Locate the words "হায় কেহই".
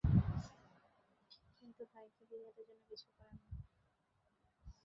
1.91-2.39